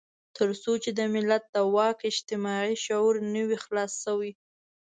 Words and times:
تر 0.37 0.49
څو 0.61 0.71
چې 0.83 0.91
د 0.97 1.01
ملت 1.13 1.43
د 1.53 1.57
واک 1.75 1.97
اجتماعي 2.11 2.73
شعور 2.85 3.15
نه 3.33 3.41
وي 3.47 3.57
خلاص 3.65 3.91
شوی. 4.03 4.31